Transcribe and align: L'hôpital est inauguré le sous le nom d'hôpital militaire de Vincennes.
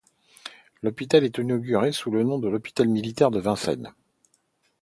L'hôpital 0.81 1.23
est 1.23 1.37
inauguré 1.37 1.85
le 1.85 1.91
sous 1.91 2.09
le 2.09 2.23
nom 2.23 2.39
d'hôpital 2.39 2.87
militaire 2.87 3.29
de 3.29 3.39
Vincennes. 3.39 3.93